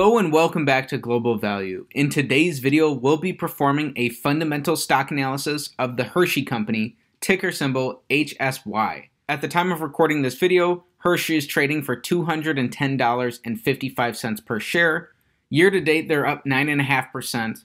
[0.00, 1.84] Hello and welcome back to Global Value.
[1.90, 7.52] In today's video, we'll be performing a fundamental stock analysis of the Hershey Company, ticker
[7.52, 9.10] symbol HSY.
[9.28, 15.10] At the time of recording this video, Hershey is trading for $210.55 per share.
[15.50, 17.64] Year to date, they're up 9.5%.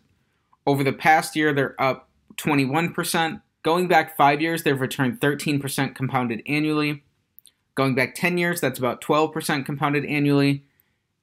[0.68, 3.42] Over the past year, they're up 21%.
[3.64, 7.06] Going back five years, they've returned 13% compounded annually.
[7.76, 10.66] Going back 10 years, that's about 12% compounded annually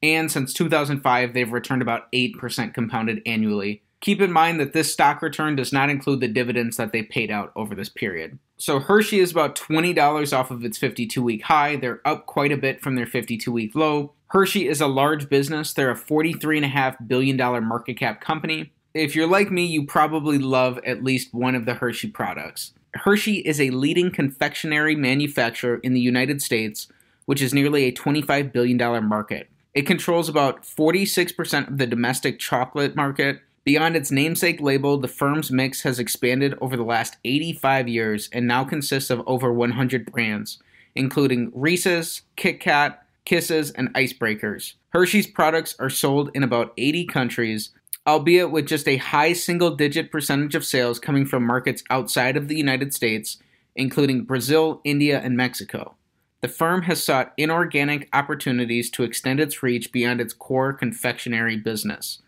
[0.02, 3.83] and since 2005, they've returned about 8% compounded annually.
[4.01, 7.30] Keep in mind that this stock return does not include the dividends that they paid
[7.30, 8.37] out over this period.
[8.56, 11.77] So Hershey is about $20 off of its 52 week high.
[11.77, 14.12] They're up quite a bit from their 52 week low.
[14.28, 15.73] Hershey is a large business.
[15.73, 18.73] They're a $43.5 billion market cap company.
[18.92, 22.73] If you're like me, you probably love at least one of the Hershey products.
[22.95, 26.89] Hershey is a leading confectionery manufacturer in the United States,
[27.27, 29.48] which is nearly a $25 billion market.
[29.75, 33.41] It controls about 46% of the domestic chocolate market.
[33.65, 38.47] Beyond its namesake label, the firm's mix has expanded over the last 85 years and
[38.47, 40.59] now consists of over 100 brands,
[40.95, 44.75] including Reese's, Kit Kat, Kisses, and Icebreakers.
[44.91, 47.70] Hershey's products are sold in about 80 countries,
[48.06, 52.48] albeit with just a high single digit percentage of sales coming from markets outside of
[52.48, 53.39] the United States,
[53.75, 55.95] including Brazil, India, and Mexico.
[56.42, 62.20] The firm has sought inorganic opportunities to extend its reach beyond its core confectionery business,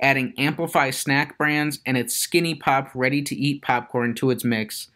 [0.00, 4.90] adding Amplify snack brands and its Skinny Pop ready to eat popcorn to its mix,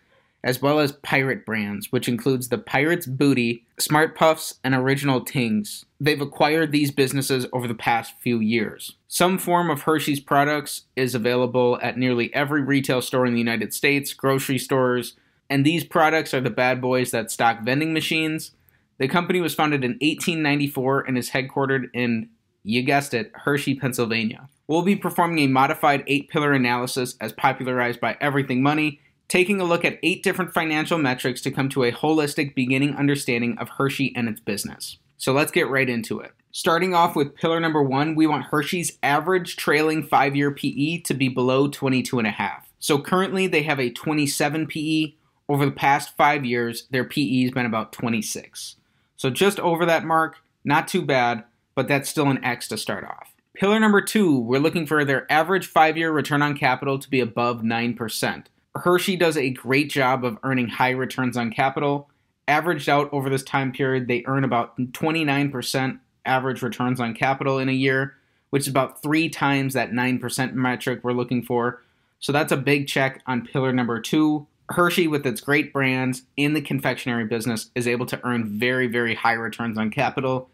[0.44, 5.84] as well as pirate brands, which includes the Pirate's Booty, Smart Puffs, and Original Tings.
[6.00, 8.94] They've acquired these businesses over the past few years.
[9.08, 13.74] Some form of Hershey's products is available at nearly every retail store in the United
[13.74, 15.14] States, grocery stores,
[15.52, 18.52] and these products are the bad boys that stock vending machines.
[18.96, 22.30] The company was founded in 1894 and is headquartered in,
[22.64, 24.48] you guessed it, Hershey, Pennsylvania.
[24.66, 29.64] We'll be performing a modified eight pillar analysis as popularized by Everything Money, taking a
[29.64, 34.10] look at eight different financial metrics to come to a holistic beginning understanding of Hershey
[34.16, 34.96] and its business.
[35.18, 36.32] So let's get right into it.
[36.50, 41.12] Starting off with pillar number one, we want Hershey's average trailing five year PE to
[41.12, 42.62] be below 22.5.
[42.78, 45.12] So currently they have a 27 PE,
[45.48, 48.76] over the past five years, their PE has been about 26.
[49.16, 51.44] So just over that mark, not too bad,
[51.74, 53.32] but that's still an X to start off.
[53.54, 57.20] Pillar number two, we're looking for their average five year return on capital to be
[57.20, 58.44] above 9%.
[58.74, 62.08] Hershey does a great job of earning high returns on capital.
[62.48, 67.68] Averaged out over this time period, they earn about 29% average returns on capital in
[67.68, 68.14] a year,
[68.50, 71.82] which is about three times that 9% metric we're looking for.
[72.20, 74.46] So that's a big check on pillar number two.
[74.72, 79.14] Hershey, with its great brands in the confectionery business, is able to earn very, very
[79.14, 80.50] high returns on capital,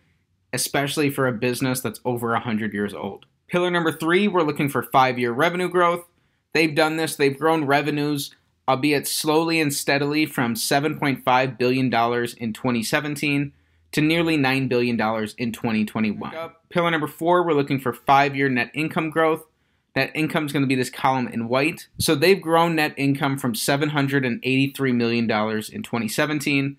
[0.52, 3.26] especially for a business that's over 100 years old.
[3.48, 6.04] Pillar number three, we're looking for five year revenue growth.
[6.52, 8.34] They've done this, they've grown revenues,
[8.68, 13.52] albeit slowly and steadily, from $7.5 billion in 2017
[13.92, 14.96] to nearly $9 billion
[15.38, 16.32] in 2021.
[16.68, 19.44] Pillar number four, we're looking for five year net income growth.
[19.96, 21.88] Net income is going to be this column in white.
[21.98, 26.76] So they've grown net income from $783 million in 2017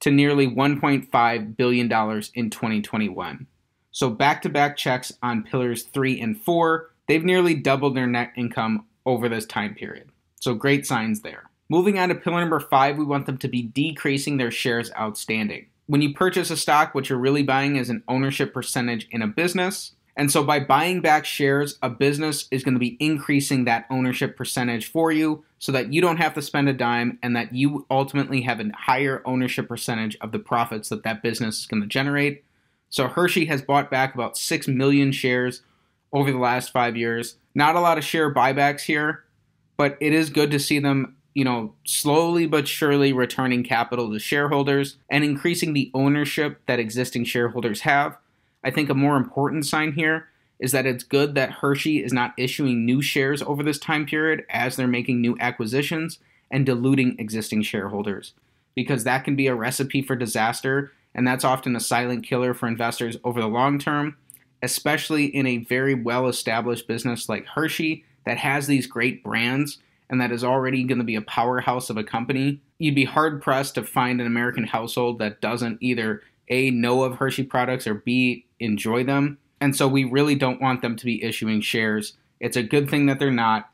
[0.00, 1.86] to nearly $1.5 billion
[2.34, 3.46] in 2021.
[3.90, 6.90] So back to back checks on pillars three and four.
[7.06, 10.10] They've nearly doubled their net income over this time period.
[10.40, 11.50] So great signs there.
[11.70, 15.66] Moving on to pillar number five, we want them to be decreasing their shares outstanding.
[15.86, 19.26] When you purchase a stock, what you're really buying is an ownership percentage in a
[19.26, 19.94] business.
[20.18, 24.36] And so by buying back shares, a business is going to be increasing that ownership
[24.36, 27.86] percentage for you so that you don't have to spend a dime and that you
[27.88, 31.88] ultimately have a higher ownership percentage of the profits that that business is going to
[31.88, 32.44] generate.
[32.90, 35.62] So Hershey has bought back about 6 million shares
[36.12, 37.36] over the last 5 years.
[37.54, 39.22] Not a lot of share buybacks here,
[39.76, 44.18] but it is good to see them, you know, slowly but surely returning capital to
[44.18, 48.16] shareholders and increasing the ownership that existing shareholders have
[48.64, 50.28] I think a more important sign here
[50.58, 54.44] is that it's good that Hershey is not issuing new shares over this time period
[54.50, 56.18] as they're making new acquisitions
[56.50, 58.32] and diluting existing shareholders,
[58.74, 62.66] because that can be a recipe for disaster, and that's often a silent killer for
[62.66, 64.16] investors over the long term,
[64.62, 69.78] especially in a very well established business like Hershey that has these great brands
[70.10, 72.60] and that is already going to be a powerhouse of a company.
[72.78, 77.16] You'd be hard pressed to find an American household that doesn't either A, know of
[77.16, 79.38] Hershey products or B, enjoy them.
[79.60, 82.14] And so we really don't want them to be issuing shares.
[82.40, 83.70] It's a good thing that they're not.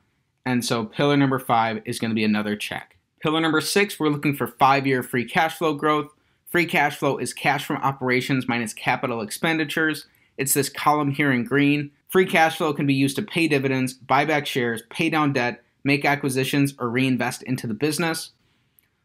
[0.46, 2.96] And so pillar number five is going to be another check.
[3.20, 6.10] Pillar number six, we're looking for five year free cash flow growth.
[6.50, 10.06] Free cash flow is cash from operations minus capital expenditures.
[10.36, 11.90] It's this column here in green.
[12.08, 15.64] Free cash flow can be used to pay dividends, buy back shares, pay down debt,
[15.82, 18.30] make acquisitions, or reinvest into the business.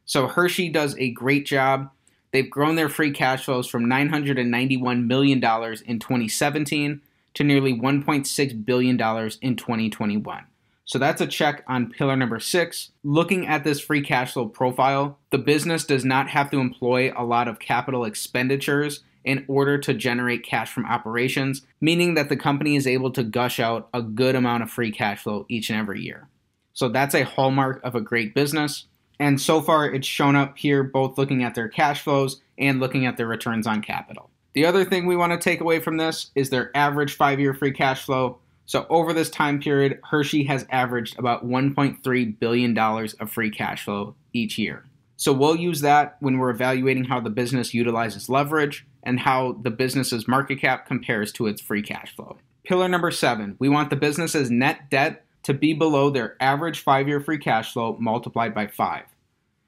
[0.06, 1.90] So Hershey does a great job.
[2.32, 7.02] They've grown their free cash flows from $991 million in 2017
[7.34, 8.96] to nearly $1.6 billion
[9.42, 10.44] in 2021.
[10.86, 12.90] So that's a check on pillar number six.
[13.04, 17.24] Looking at this free cash flow profile, the business does not have to employ a
[17.24, 22.76] lot of capital expenditures in order to generate cash from operations, meaning that the company
[22.76, 26.02] is able to gush out a good amount of free cash flow each and every
[26.02, 26.28] year.
[26.74, 28.86] So that's a hallmark of a great business.
[29.20, 33.06] And so far, it's shown up here both looking at their cash flows and looking
[33.06, 34.30] at their returns on capital.
[34.54, 37.54] The other thing we want to take away from this is their average five year
[37.54, 38.40] free cash flow.
[38.66, 44.16] So, over this time period, Hershey has averaged about $1.3 billion of free cash flow
[44.32, 44.86] each year.
[45.18, 49.72] So, we'll use that when we're evaluating how the business utilizes leverage and how the
[49.72, 52.38] business's market cap compares to its free cash flow.
[52.64, 57.08] Pillar number seven we want the business's net debt to be below their average five
[57.08, 59.06] year free cash flow multiplied by five.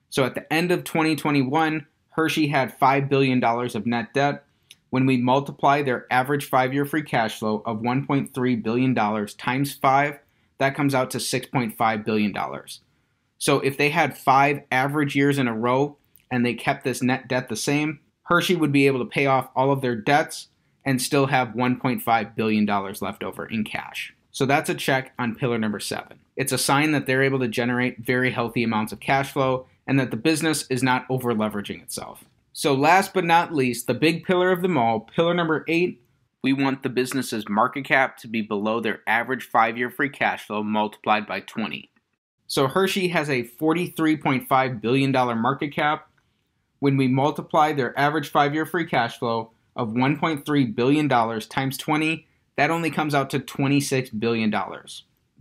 [0.09, 4.43] So, at the end of 2021, Hershey had $5 billion of net debt
[4.91, 10.19] when we multiply their average five year free cash flow of $1.3 billion times five,
[10.59, 12.35] that comes out to $6.5 billion.
[13.37, 15.97] So if they had five average years in a row
[16.29, 19.49] and they kept this net debt the same, Hershey would be able to pay off
[19.55, 20.49] all of their debts
[20.85, 24.13] and still have $1.5 billion left over in cash.
[24.31, 26.19] So that's a check on pillar number seven.
[26.35, 29.99] It's a sign that they're able to generate very healthy amounts of cash flow and
[29.99, 32.23] that the business is not over leveraging itself.
[32.53, 36.03] So, last but not least, the big pillar of them all, pillar number eight,
[36.43, 40.45] we want the business's market cap to be below their average five year free cash
[40.47, 41.89] flow multiplied by 20.
[42.47, 46.09] So, Hershey has a $43.5 billion market cap.
[46.79, 52.27] When we multiply their average five year free cash flow of $1.3 billion times 20,
[52.55, 54.53] that only comes out to $26 billion.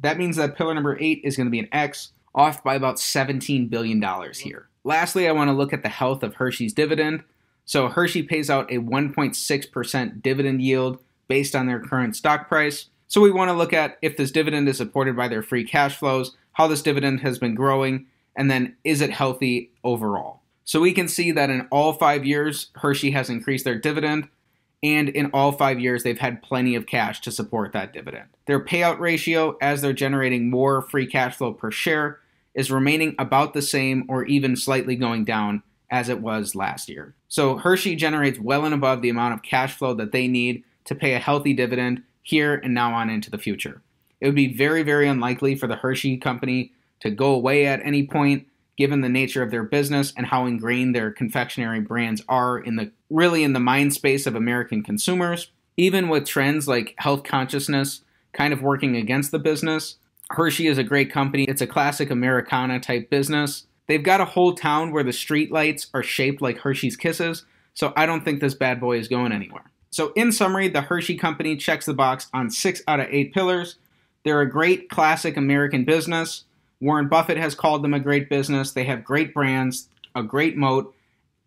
[0.01, 2.97] That means that pillar number eight is going to be an X, off by about
[2.97, 4.03] $17 billion
[4.35, 4.69] here.
[4.85, 7.25] Lastly, I want to look at the health of Hershey's dividend.
[7.65, 10.99] So, Hershey pays out a 1.6% dividend yield
[11.29, 12.87] based on their current stock price.
[13.07, 15.97] So, we want to look at if this dividend is supported by their free cash
[15.97, 20.41] flows, how this dividend has been growing, and then is it healthy overall.
[20.65, 24.29] So, we can see that in all five years, Hershey has increased their dividend,
[24.82, 28.29] and in all five years, they've had plenty of cash to support that dividend.
[28.47, 32.19] Their payout ratio, as they're generating more free cash flow per share,
[32.55, 37.15] is remaining about the same or even slightly going down as it was last year.
[37.29, 40.94] So Hershey generates well and above the amount of cash flow that they need to
[40.94, 43.82] pay a healthy dividend here and now on into the future.
[44.21, 48.06] It would be very, very unlikely for the Hershey company to go away at any
[48.06, 48.47] point
[48.81, 52.91] given the nature of their business and how ingrained their confectionery brands are in the
[53.11, 55.50] really in the mind space of American consumers.
[55.77, 58.00] Even with trends like health consciousness
[58.32, 59.97] kind of working against the business,
[60.31, 61.44] Hershey is a great company.
[61.44, 63.67] It's a classic Americana type business.
[63.87, 67.44] They've got a whole town where the street lights are shaped like Hershey's Kisses,
[67.75, 69.65] so I don't think this bad boy is going anywhere.
[69.91, 73.77] So, in summary, the Hershey Company checks the box on six out of eight pillars.
[74.25, 76.44] They're a great classic American business.
[76.81, 78.73] Warren Buffett has called them a great business.
[78.73, 80.94] They have great brands, a great moat,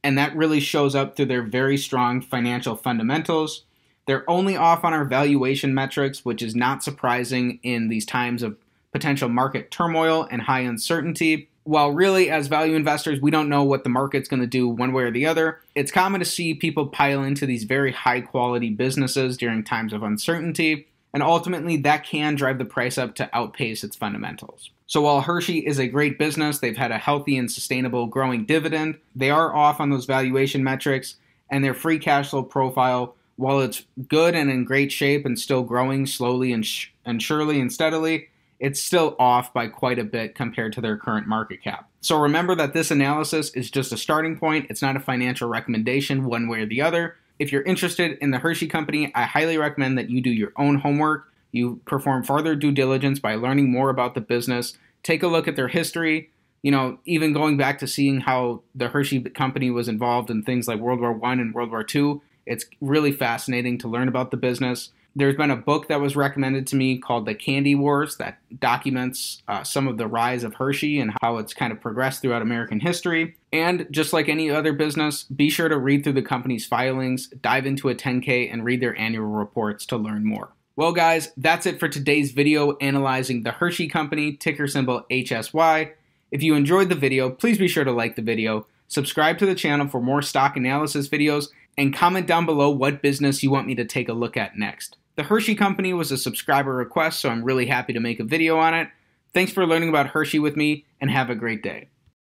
[0.03, 3.63] and that really shows up through their very strong financial fundamentals.
[4.05, 8.57] They're only off on our valuation metrics, which is not surprising in these times of
[8.91, 11.49] potential market turmoil and high uncertainty.
[11.63, 14.91] While really, as value investors, we don't know what the market's going to do one
[14.91, 18.69] way or the other, it's common to see people pile into these very high quality
[18.69, 23.83] businesses during times of uncertainty, and ultimately that can drive the price up to outpace
[23.83, 24.71] its fundamentals.
[24.93, 28.99] So while Hershey is a great business, they've had a healthy and sustainable growing dividend,
[29.15, 31.15] they are off on those valuation metrics,
[31.49, 35.63] and their free cash flow profile, while it's good and in great shape and still
[35.63, 40.35] growing slowly and, sh- and surely and steadily, it's still off by quite a bit
[40.35, 41.89] compared to their current market cap.
[42.01, 46.25] So remember that this analysis is just a starting point, it's not a financial recommendation
[46.25, 47.15] one way or the other.
[47.39, 50.75] If you're interested in the Hershey Company, I highly recommend that you do your own
[50.75, 51.33] homework.
[51.51, 54.75] You perform further due diligence by learning more about the business.
[55.03, 56.31] Take a look at their history.
[56.61, 60.67] You know, even going back to seeing how the Hershey Company was involved in things
[60.67, 62.21] like World War One and World War II.
[62.45, 64.91] It's really fascinating to learn about the business.
[65.15, 69.43] There's been a book that was recommended to me called The Candy Wars that documents
[69.47, 72.79] uh, some of the rise of Hershey and how it's kind of progressed throughout American
[72.79, 73.35] history.
[73.51, 77.67] And just like any other business, be sure to read through the company's filings, dive
[77.67, 80.53] into a 10K, and read their annual reports to learn more.
[80.75, 85.91] Well, guys, that's it for today's video analyzing the Hershey Company, ticker symbol HSY.
[86.31, 89.53] If you enjoyed the video, please be sure to like the video, subscribe to the
[89.53, 93.75] channel for more stock analysis videos, and comment down below what business you want me
[93.75, 94.97] to take a look at next.
[95.15, 98.57] The Hershey Company was a subscriber request, so I'm really happy to make a video
[98.57, 98.89] on it.
[99.31, 101.89] Thanks for learning about Hershey with me, and have a great day.